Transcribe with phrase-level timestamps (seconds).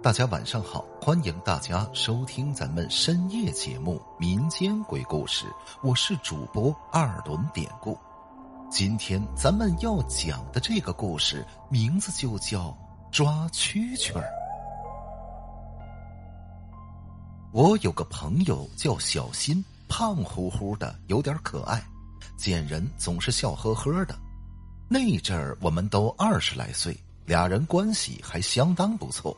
[0.00, 5.46] 大家晚上好，欢迎大家收听咱们深夜节目《民间鬼故事》，
[5.82, 7.98] 我是主播二轮典故。
[8.70, 12.76] 今天咱们要讲的这个故事名字就叫
[13.10, 14.30] 抓蛐蛐儿。
[17.50, 21.82] 我有个朋友叫小新，胖乎乎的，有点可爱，
[22.36, 24.16] 见人总是笑呵呵的。
[24.88, 26.96] 那阵儿我们都二十来岁，
[27.26, 29.36] 俩人关系还相当不错。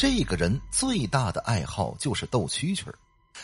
[0.00, 2.86] 这个人最大的爱好就是斗蛐蛐，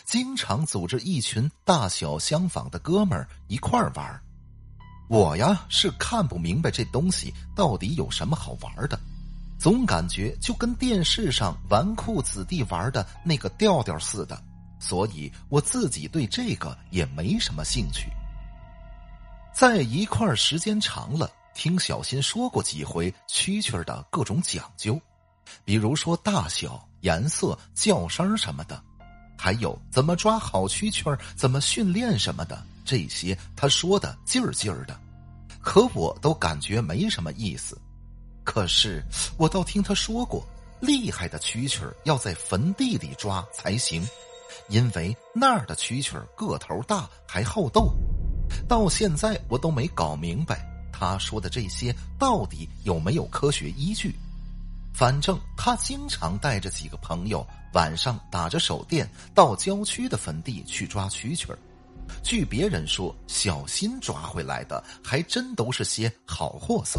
[0.06, 4.22] 经常组织一群大小相仿的哥们儿一块儿玩
[5.06, 8.98] 我呀是看不明白这东西到底有什么好玩的，
[9.58, 14.42] 总感觉就跟电视上纨绔子弟玩的那个调调似的，
[14.80, 18.08] 所以我自己对这个也没什么兴趣。
[19.52, 24.98] 在一块儿时间长了，听小新说过几回蛐蛐的各种讲究。
[25.64, 28.82] 比如说大小、颜色、叫声什么的，
[29.36, 34.98] 还有怎么抓好蛐蛐、怎么训练什么的，这些他说的劲儿劲儿的，
[35.60, 37.78] 可我都感觉没什么意思。
[38.44, 39.02] 可是
[39.36, 40.46] 我倒听他说过，
[40.80, 44.06] 厉害的蛐蛐要在坟地里抓才行，
[44.68, 47.92] 因为那儿的蛐蛐个头大，还好斗。
[48.68, 54.14] 到现在我都没搞明白他说的这些到底有没有科学依据。
[54.96, 61.58] 反正他经常带着几个朋友晚上打着手电到郊区的坟地去抓蛐蛐儿。
[62.22, 66.98] 据别人说，小新抓回来的还真都是些好货色。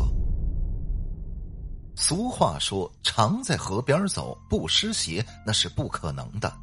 [1.96, 6.54] 俗话说：“常在河边走，不湿鞋，那是不可能的。”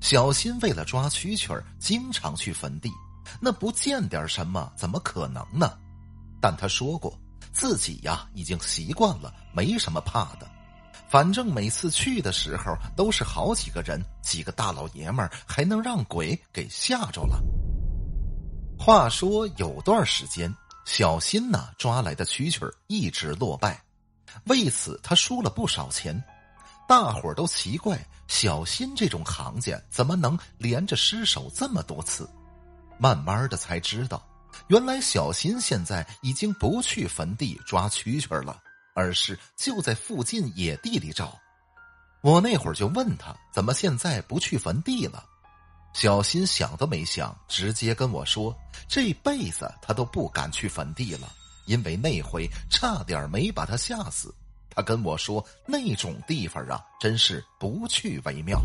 [0.00, 2.92] 小新为了抓蛐蛐儿，经常去坟地，
[3.40, 5.76] 那不见点什么，怎么可能呢？
[6.40, 7.18] 但他说过，
[7.52, 10.48] 自己呀已经习惯了，没什么怕的。
[11.08, 17.42] 反正每次去的时候都是好几个人，几个大老爷们儿还能让鬼给吓着了。
[18.78, 20.54] 话说有段时间，
[20.84, 23.82] 小新呢抓来的蛐蛐一直落败，
[24.44, 26.22] 为此他输了不少钱。
[26.88, 32.28] 大伙儿都奇怪，小新这种行家怎么能连着失手这么多次？
[32.98, 34.22] 慢慢的才知道，
[34.68, 38.60] 原来小新现在已经不去坟地抓蛐蛐了。
[38.94, 41.38] 而是就在附近野地里找，
[42.22, 45.24] 我那会儿就问他怎么现在不去坟地了。
[45.92, 48.56] 小新想都没想，直接跟我说
[48.88, 51.32] ：“这辈子他都不敢去坟地了，
[51.66, 54.34] 因为那回差点没把他吓死。”
[54.70, 58.60] 他跟我说：“那种地方啊，真是不去为妙。”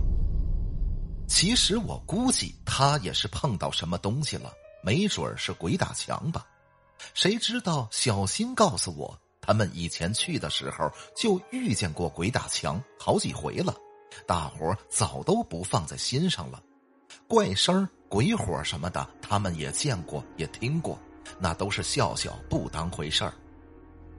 [1.27, 4.53] 其实我估计他也是碰到什么东西了，
[4.83, 6.45] 没准是鬼打墙吧。
[7.15, 9.19] 谁知道小新告诉我。
[9.45, 13.75] 他们以前去的时候就遇见过鬼打墙好几回了，
[14.25, 16.61] 大伙早都不放在心上了。
[17.27, 20.97] 怪声、鬼火什么的，他们也见过，也听过，
[21.39, 23.33] 那都是笑笑，不当回事儿。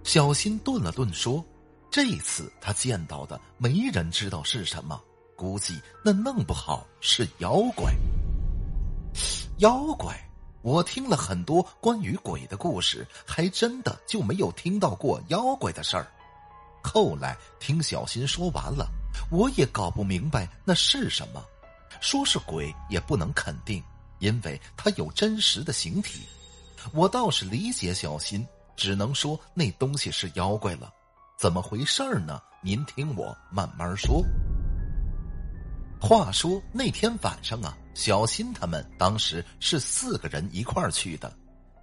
[0.05, 1.45] 小新顿了顿说
[1.91, 5.01] ：“这次他见到的没人知道是什么，
[5.37, 7.93] 估计那弄不好是妖怪。
[9.59, 10.17] 妖怪。”
[10.67, 16.09] 我听了很多关于鬼的故事，还真的就没有听到过妖怪的事儿。
[16.83, 18.89] 后来听小新说完了，
[19.31, 21.41] 我也搞不明白那是什么。
[22.01, 23.81] 说是鬼也不能肯定，
[24.19, 26.23] 因为它有真实的形体。
[26.93, 28.45] 我倒是理解小新，
[28.75, 30.93] 只能说那东西是妖怪了。
[31.39, 32.43] 怎么回事儿呢？
[32.61, 34.21] 您听我慢慢说。
[36.07, 37.77] 话说那天晚上啊。
[37.93, 41.35] 小新他们当时是四个人一块儿去的，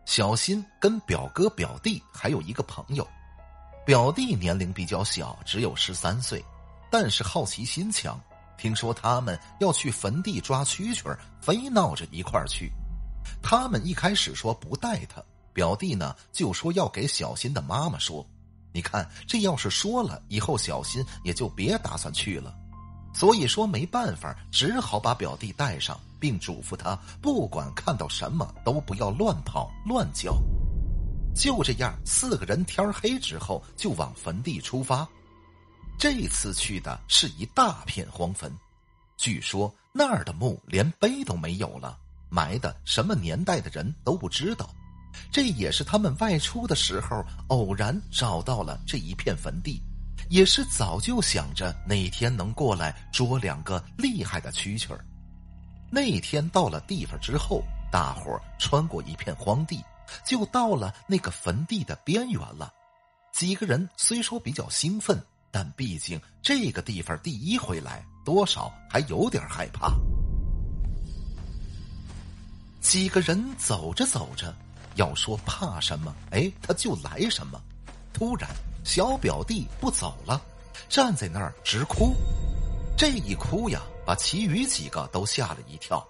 [0.05, 3.05] 小新跟表哥、表弟还有一个朋友，
[3.85, 6.41] 表弟年龄比较小，只有十三岁，
[6.89, 8.17] 但是好奇心强。
[8.57, 12.71] 听说他们要去坟地抓蛐蛐儿，非闹着一块儿去。
[13.41, 18.25] 他们一开始说不带他，表弟呢就说要给小新的妈妈说。
[18.71, 22.55] 你看这要是说了，以后小新也就别打算去了。
[23.13, 30.35] 所以说没办法，只好把表弟带上，并嘱咐他不管看到什么都不要乱跑乱叫。
[31.35, 35.07] 就这样，四个人天黑之后就往坟地出发。
[35.97, 38.51] 这次去的是一大片荒坟，
[39.15, 41.97] 据说那儿的墓连碑都没有了，
[42.29, 44.69] 埋的什么年代的人都不知道。
[45.31, 49.79] 这也是他们外出的时候偶然找到了这一片坟地。
[50.33, 55.05] 也是早就想着哪天能过来捉两个厉害的蛐蛐儿。
[55.91, 59.79] 那天到了地方之后，大伙儿穿过一片荒地，
[60.25, 62.73] 就到了那个坟地的边缘了。
[63.31, 65.21] 几个人虽说比较兴奋，
[65.51, 69.93] 但毕竟这个地方第一回来，多少还有点害怕。
[72.81, 74.51] 几个人走着走着，
[74.95, 77.61] 要说怕什么，哎，他就来什么。
[78.11, 78.49] 突然，
[78.83, 80.41] 小表弟不走了，
[80.89, 82.13] 站在那儿直哭。
[82.97, 86.05] 这一哭呀，把其余几个都吓了一跳。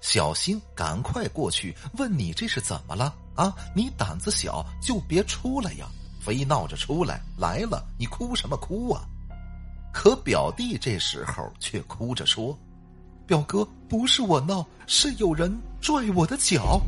[0.00, 3.14] 小新赶快过去问：“你这是怎么了？
[3.36, 5.88] 啊，你胆子小就别出来呀，
[6.20, 7.20] 非闹着出来。
[7.38, 9.04] 来了，你哭什么哭啊？”
[9.92, 12.58] 可表弟这时候却哭着说
[13.26, 16.80] ：“表哥，不是我闹，是有人拽我的脚。”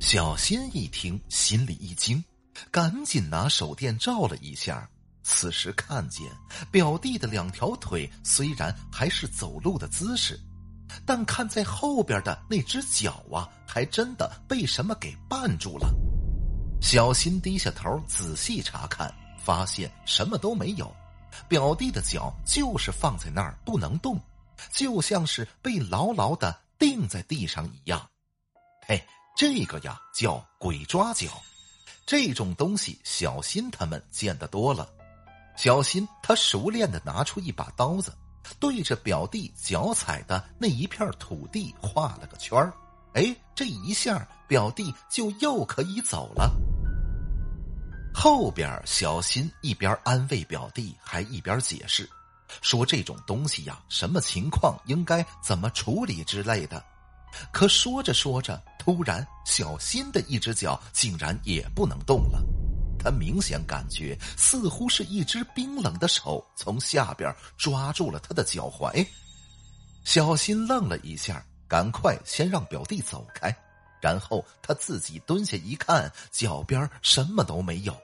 [0.00, 2.22] 小新一听，心里一惊。
[2.70, 4.88] 赶紧拿手电照了一下，
[5.22, 6.26] 此时看见
[6.70, 10.38] 表弟的两条腿虽然还是走路的姿势，
[11.06, 15.92] 但看在后边的那只脚啊，还真的被什么给绊住了。
[16.80, 20.94] 小新低下头仔细查看，发现什么都没有，
[21.48, 24.20] 表弟的脚就是放在那儿不能动，
[24.70, 28.10] 就像是被牢牢的钉在地上一样。
[28.86, 29.00] 嘿，
[29.36, 31.28] 这个呀叫鬼抓脚。
[32.04, 34.88] 这种东西，小新他们见得多了。
[35.56, 38.12] 小新他熟练的拿出一把刀子，
[38.58, 42.72] 对着表弟脚踩的那一片土地画了个圈儿。
[43.14, 46.50] 哎，这一下表弟就又可以走了。
[48.14, 52.08] 后边小新一边安慰表弟，还一边解释，
[52.60, 56.82] 说这种东西呀，什么情况应该怎么处理之类的。
[57.50, 62.42] 可说着说着，突然小新的一只脚竟然也不能动了。
[62.98, 69.06] 他明显感觉似乎是一只冰冷的手从下边抓住了他的脚踝。
[70.02, 73.56] 小新愣了一下，赶快先让表弟走开，
[74.00, 77.96] 然后他自己蹲下一看，脚边什么都没有。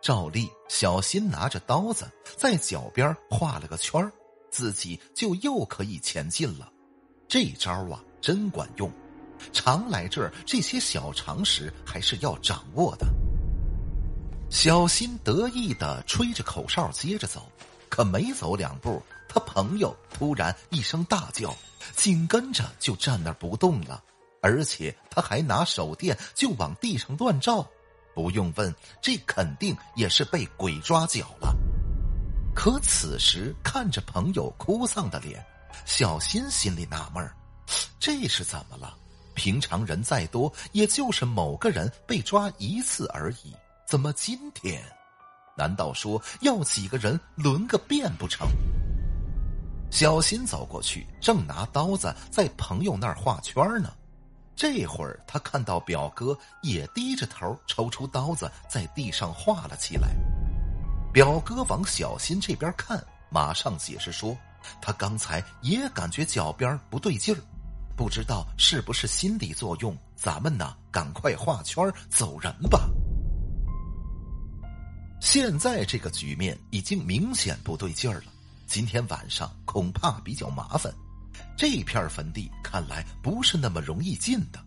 [0.00, 4.00] 照例，小新拿着刀子在脚边画了个圈
[4.48, 6.70] 自己就又可以前进了。
[7.26, 8.00] 这招啊！
[8.20, 8.88] 真管用，
[9.52, 13.06] 常来这儿，这些小常识还是要掌握的。
[14.50, 17.50] 小新得意的吹着口哨，接着走，
[17.88, 21.54] 可没走两步，他朋友突然一声大叫，
[21.96, 24.02] 紧跟着就站那不动了，
[24.40, 27.66] 而且他还拿手电就往地上乱照。
[28.14, 28.72] 不用问，
[29.02, 31.52] 这肯定也是被鬼抓脚了。
[32.54, 35.44] 可此时看着朋友哭丧的脸，
[35.84, 37.34] 小新心里纳闷儿。
[37.98, 38.96] 这是怎么了？
[39.34, 43.54] 平常人再多，也就是某个人被抓一次而已。
[43.86, 44.82] 怎么今天？
[45.56, 48.48] 难道说要几个人轮个遍不成？
[49.90, 53.92] 小新走过去，正拿刀子在朋友那儿画圈呢。
[54.56, 60.08] 这会儿他看到表哥也低着头抽出刀子在地上画了起来。
[61.12, 64.36] 表哥往小新这边看，马上解释说
[64.82, 67.38] ：“他刚才也感觉脚边不对劲儿。”
[67.96, 72.90] 不知道是不是心理作用，咱们呢，赶快画圈走人吧。
[75.20, 78.32] 现在这个局面已经明显不对劲儿了，
[78.66, 80.92] 今天晚上恐怕比较麻烦。
[81.56, 84.58] 这片坟地看来不是那么容易进的。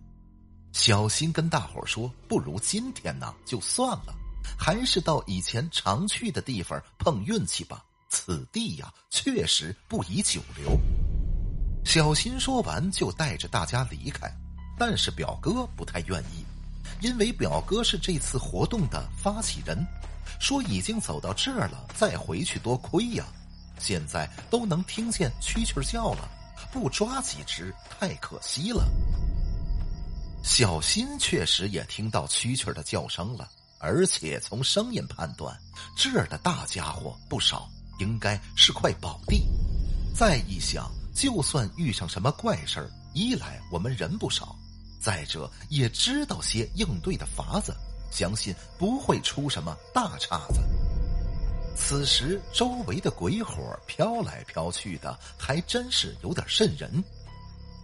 [0.71, 4.15] 小心跟大伙说：“不如今天呢就算了，
[4.57, 7.83] 还是到以前常去的地方碰运气吧。
[8.09, 10.79] 此地呀，确实不宜久留。”
[11.87, 14.29] 小新说完，就带着大家离开，
[14.77, 16.43] 但是表哥不太愿意，
[16.99, 19.87] 因为表哥是这次活动的发起人，
[20.37, 23.25] 说已经走到这儿了，再回去多亏呀。
[23.79, 26.29] 现在都能听见蛐蛐叫了，
[26.73, 28.85] 不抓几只太可惜了。
[30.43, 35.57] 小新确实也听到蛐蛐的叫声了，而且从声音判断，
[35.95, 39.47] 这儿的大家伙不少，应该是块宝地。
[40.13, 40.91] 再一想。
[41.17, 44.55] 就算遇上什么怪事儿，一来我们人不少，
[45.01, 47.75] 再者也知道些应对的法子，
[48.11, 50.59] 相信不会出什么大岔子。
[51.75, 57.03] 此时周围的鬼火飘来飘去的，还真是有点瘆人。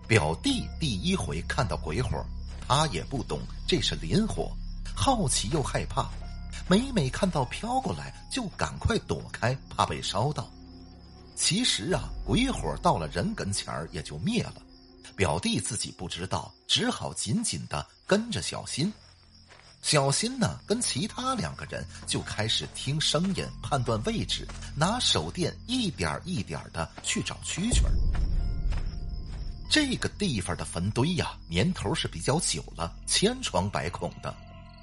[0.08, 2.24] 表弟第一回看到鬼火，
[2.68, 4.52] 他也不懂这是磷火，
[4.96, 6.08] 好奇又害怕，
[6.68, 10.48] 每每看到飘过来就赶快躲开，怕被烧到。
[11.53, 14.55] 其实啊，鬼火到了人跟前儿也就灭了。
[15.15, 18.91] 表弟自己不知道，只好紧紧的跟着小新。
[19.83, 27.93] 小新呢，跟其他两个人就开始听声音、判断位置，拿手电一点一点的去找蛐蛐儿。
[29.69, 34.36] 这个地方的坟堆呀，年头是比较久了，千疮百孔的，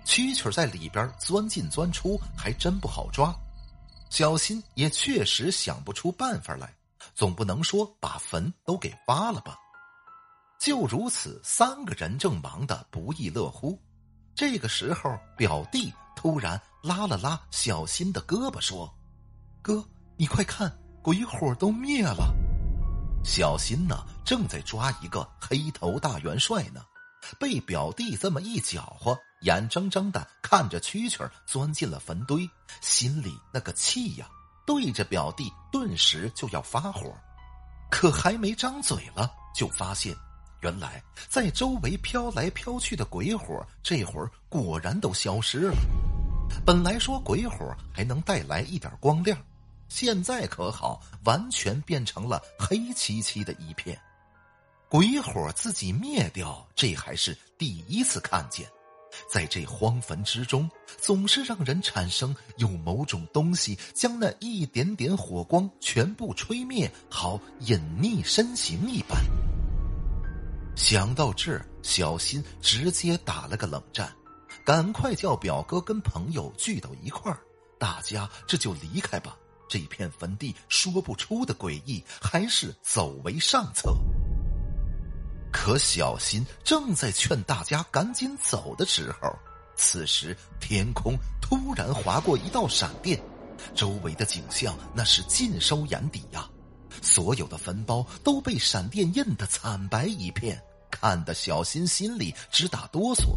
[0.07, 3.35] 蛐蛐在里边钻进钻出，还真不好抓。
[4.11, 6.75] 小新也确实想不出办法来，
[7.15, 9.57] 总不能说把坟都给挖了吧？
[10.61, 13.81] 就如此，三个人正忙得不亦乐乎。
[14.35, 18.93] 这个时候，表弟突然拉了拉小新的胳膊，说
[19.63, 19.83] ：“哥，
[20.17, 20.71] 你快看，
[21.03, 22.35] 鬼火都灭了。”
[23.25, 26.85] 小新呢，正在抓一个黑头大元帅呢，
[27.39, 32.49] 被表弟这么一搅和，眼睁睁的看着蛐蛐钻进了坟堆，
[32.81, 34.29] 心里那个气呀，
[34.67, 37.15] 对着表弟顿时就要发火，
[37.91, 40.15] 可还没张嘴了，就发现，
[40.61, 45.77] 原来在周围飘来飘去的鬼火，这会儿果然都消失了。
[46.67, 49.39] 本来说鬼火还能带来一点光亮。
[49.89, 54.01] 现在可好，完全变成了黑漆漆的一片，
[54.91, 58.69] 鬼火自己灭掉，这还是第一次看见。
[59.33, 60.69] 在这荒坟之中，
[60.99, 69.17] 总是让人产生有某种东西将那一点点火光全部吹灭，好隐匿身形一般。
[70.75, 74.13] 想到这儿，小新直接打了个冷战，
[74.67, 77.39] 赶快叫表哥跟朋友聚到一块儿，
[77.79, 79.37] 大家这就离开吧。
[79.69, 83.97] 这片坟地说不出的诡异，还是走为上策。
[85.53, 89.31] 可小新正在劝大家赶紧走的时候，
[89.77, 93.21] 此时天空突然划过一道闪电，
[93.75, 96.49] 周围的景象那是尽收眼底呀！
[97.03, 103.37] 所有的坟包都被闪电印得惨白一片，看得小新心里直打哆嗦。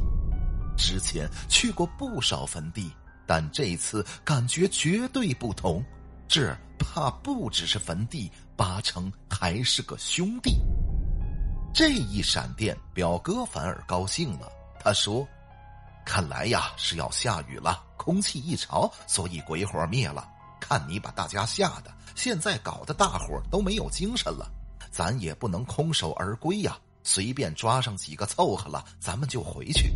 [0.76, 2.92] 之前去过不少坟地，
[3.26, 5.84] 但这次感觉绝对不同。
[6.28, 10.60] 这怕不只是坟地，八成还是个兄弟。
[11.74, 14.48] 这一闪电，表哥反而高兴了。
[14.80, 15.28] 他说
[16.06, 20.30] ：“看来呀是要下雨了，空气一潮，所以鬼火灭了。
[20.60, 24.52] 看你把大家吓的，现在搞得大伙都没有精神了。
[24.92, 29.92] 咱也不能空手而归呀，随便抓上几个凑合了，咱们就回去。”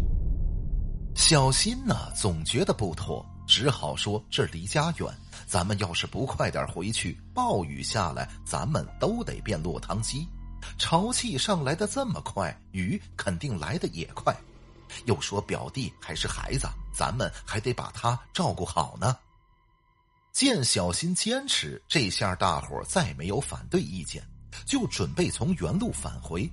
[1.15, 3.23] 小新呢，总觉得不妥。
[3.45, 5.07] 只好说这离家远，
[5.45, 10.27] 咱们要是不快点回去，暴雨下来，咱们都得变落汤鸡。
[10.77, 14.35] 潮气上来的这么快，雨肯定来的也快。
[15.05, 19.17] 又说表弟还是孩子，咱们还得把他照顾好呢。
[20.31, 24.23] 见小新坚持，这下大伙再没有反对意见，
[24.65, 26.49] 就准备从原路返回。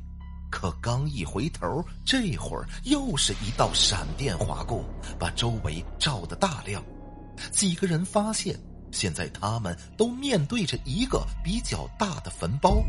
[0.50, 4.84] 可刚一回头，这会儿又是一道闪电划过，
[5.18, 6.82] 把周围照得大亮。
[7.50, 8.58] 几个人发现，
[8.92, 12.82] 现在他们都面对着一个比较大的坟包，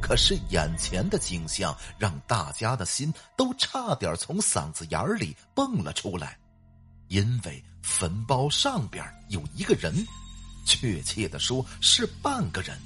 [0.00, 6.38] 可是眼前的景象让大家的心都差点从嗓子眼里蹦了出来，
[7.08, 10.06] 因为坟包上边有一个人，
[10.64, 12.78] 确切的说是半个人，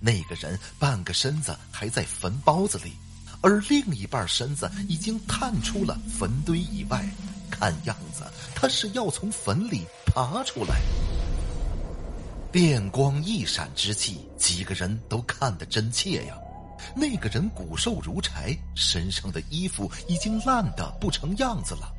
[0.00, 2.92] 那个人半个身子还在坟包子里。
[3.40, 7.06] 而另一半身子已经探出了坟堆以外，
[7.50, 10.80] 看样子他是要从坟里爬出来。
[12.50, 16.38] 电光一闪之际，几个人都看得真切呀。
[16.94, 21.92] 那个人骨瘦如柴，身上的衣服已经烂得不成样子了，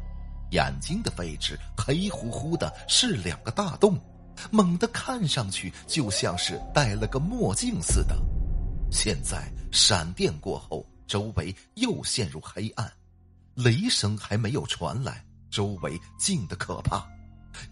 [0.51, 3.99] 眼睛的位置黑乎乎的，是两个大洞，
[4.51, 8.15] 猛地看上去就像是戴了个墨镜似的。
[8.91, 10.85] 现在闪电过后。
[11.07, 12.91] 周围又陷入黑暗，
[13.53, 17.07] 雷声还没有传来，周围静得可怕，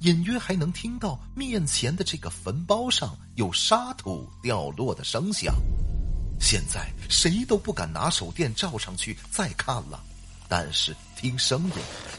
[0.02, 5.52] 隐约还能听到面前的这个坟包上有沙土掉落的声响。
[6.44, 10.04] 现在谁都不敢拿手电照上去再看了，
[10.50, 11.72] 但是听声音，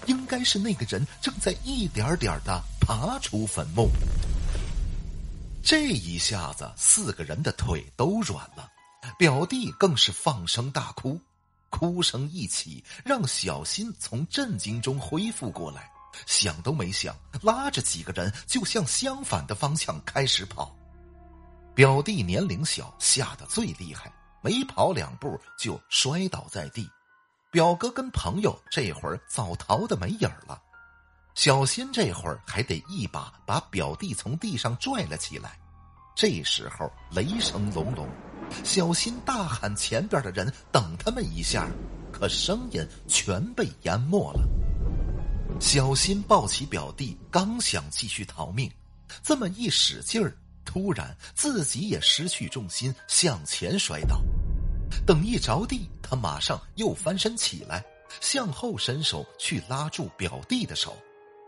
[0.07, 3.90] 应该是那个人正在一点点的爬出坟墓。
[5.62, 8.66] 这一下子，四个人的腿都软了。
[9.19, 11.21] 表弟更是放声大哭，
[11.69, 15.90] 哭声一起，让小新从震惊中恢复过来，
[16.25, 20.75] 想都没想，拉着几个人就向相反的方向开始跑。
[21.75, 26.88] 表弟年龄小，吓得最厉害，没跑两步就摔倒在地。
[27.50, 30.61] 表哥跟朋友这会儿早逃的没影了，
[31.35, 35.59] 小新这会儿还得一把把表弟从地上拽了起来。
[36.14, 38.09] 这时候雷声隆隆。
[38.62, 41.69] 小新大喊：“前边的人，等他们一下！”
[42.12, 44.40] 可声音全被淹没了。
[45.59, 48.71] 小新抱起表弟，刚想继续逃命，
[49.23, 54.21] 这么一使劲儿，突然自己也失去重心，向前摔倒。
[55.06, 57.85] 等一着地，他马上又翻身起来，
[58.21, 60.97] 向后伸手去拉住表弟的手。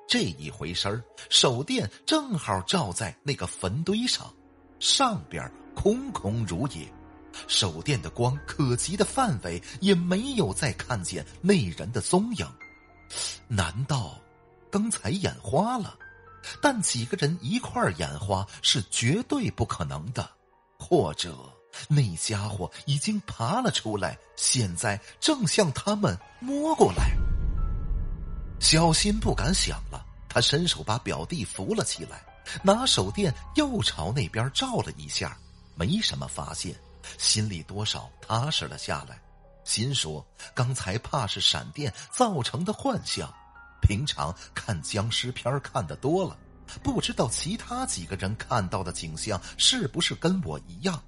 [0.09, 4.33] 这一回身手电正好照在那个坟堆上，
[4.79, 6.87] 上边空空如也，
[7.49, 12.47] 手电的光可及的范围也没有再看见那人的踪影。
[13.49, 14.19] 难道
[14.71, 15.97] 刚才眼花了？
[16.61, 20.29] 但几个人一块儿眼花是绝对不可能的，
[20.79, 21.37] 或者
[21.89, 27.11] 那家伙已经爬了出来，现在正向他们摸过来。
[28.61, 32.25] 小新不敢想了，他伸手把表弟扶了起来，
[32.63, 35.37] 拿手电又朝那边照了一下，
[35.75, 36.75] 没什么发现，
[37.19, 39.21] 心里多少踏实了下来。
[39.65, 40.25] 心说：
[40.55, 43.33] 刚才怕是闪电造成的幻象。
[43.87, 46.37] 平常看僵尸片看的多了，
[46.83, 51.01] 不知道其他几个人看到的景象是不是跟我一样。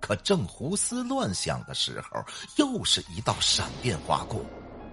[0.00, 2.24] 可正胡思乱想的时候，
[2.58, 4.40] 又是一道闪电划过。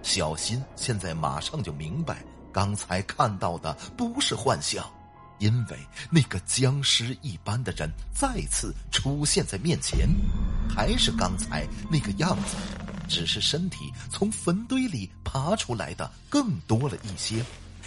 [0.02, 4.84] 小新现在马上就明白，刚才看到的不是幻象，
[5.38, 5.78] 因为
[6.10, 10.08] 那个僵尸一般的人再次出现在面前，
[10.68, 12.83] 还是刚才那个样子。
[13.08, 17.44] 只是身体从坟堆里爬出来的更多了一些，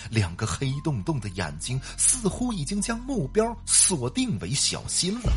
[0.10, 5.32] 两个黑洞洞的眼睛似乎已经将目标锁定为小新了。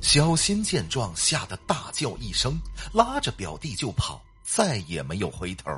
[0.00, 2.60] 小新见状，吓得大叫一声，
[2.92, 5.70] 拉着表弟就跑，再也没有回头，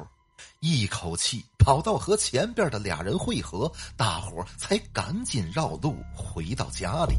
[0.61, 7.15] 一口气跑到和前边的俩人汇合，大伙才赶紧绕路回到家里。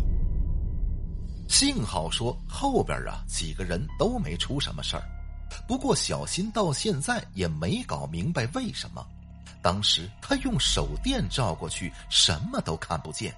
[1.48, 5.04] 幸好说后边啊几个人都没出什么事儿。
[5.68, 9.06] 不过，小新到现在也没搞明白为什么，
[9.62, 13.36] 当时他用手电照过去，什么都看不见，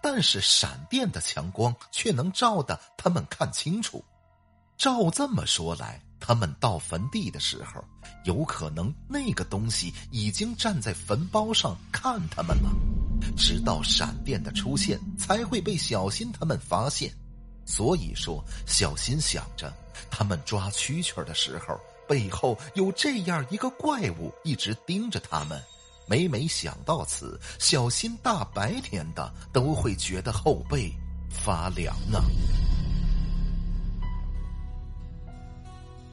[0.00, 4.04] 但是闪电的强光却能照得他们看清楚。
[4.76, 7.82] 照这么说来，他们到坟地的时候，
[8.24, 12.70] 有可能那个东西已经站在坟包上看他们了，
[13.36, 17.12] 直到闪电的出现才会被小新他们发现。
[17.64, 19.72] 所以说，小新想着。
[20.10, 21.78] 他们抓蛐蛐的时候，
[22.08, 25.60] 背后有这样一个怪物一直盯着他们。
[26.06, 30.92] 每每想到此，小新大白天的都会觉得后背
[31.30, 32.20] 发凉啊。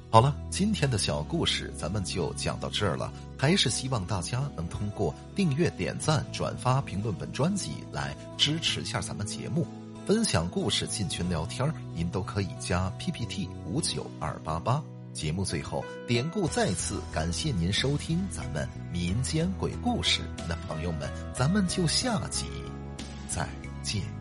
[0.10, 3.12] 好了，今天的小故事咱们就讲到这儿了。
[3.38, 9.66] 还是希望大家能通过订阅、点赞、转发、评论本专辑来支持一下咱们节目。
[10.06, 14.82] 分享故事、进群聊天您都可以加 PPT 五九二八八。
[15.14, 20.22] 节目最后，典故再次感谢您收听咱们民间鬼故事。
[20.48, 22.46] 那朋友们，咱们就下集
[23.30, 23.48] 再
[23.84, 24.21] 见。